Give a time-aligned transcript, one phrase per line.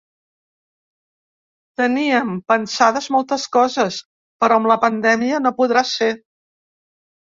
[1.81, 4.01] Teníem pensades moltes coses,
[4.45, 6.13] però amb la pandèmia no podrà ser.